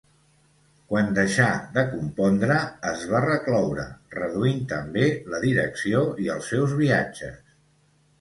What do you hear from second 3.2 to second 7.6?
recloure, reduint també la direcció i els seus viatges.